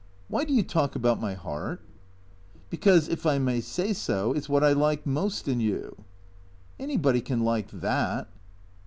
[0.29, 1.79] "Why do you talk about my heart?""
[2.71, 5.95] Because, if I may say so, it 's what I like most in you.""
[6.79, 8.27] Anvbody can like that."